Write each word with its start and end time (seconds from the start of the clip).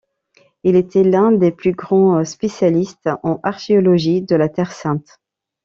Il 0.63 0.75
était 0.75 1.03
l'un 1.03 1.31
des 1.31 1.51
plus 1.51 1.73
grands 1.73 2.25
spécialistes 2.25 3.07
en 3.21 3.39
archéologie 3.43 4.23
de 4.23 4.35
la 4.35 4.49
Terre 4.49 4.71
sainte. 4.71 5.19